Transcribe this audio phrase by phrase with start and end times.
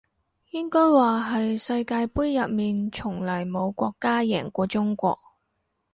[0.49, 5.15] 應該話係世界盃入面從來冇國家贏過中國